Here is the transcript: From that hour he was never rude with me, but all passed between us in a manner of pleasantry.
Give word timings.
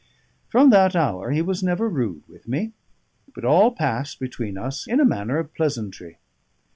From 0.49 0.71
that 0.71 0.95
hour 0.95 1.29
he 1.29 1.43
was 1.43 1.61
never 1.61 1.87
rude 1.87 2.23
with 2.27 2.47
me, 2.47 2.71
but 3.35 3.45
all 3.45 3.69
passed 3.69 4.19
between 4.19 4.57
us 4.57 4.87
in 4.87 4.99
a 4.99 5.05
manner 5.05 5.37
of 5.37 5.53
pleasantry. 5.53 6.17